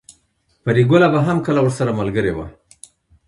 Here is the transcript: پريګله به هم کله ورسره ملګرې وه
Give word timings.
پريګله 0.63 1.07
به 1.13 1.19
هم 1.27 1.37
کله 1.45 1.59
ورسره 1.63 1.91
ملګرې 1.99 2.31
وه 2.35 2.45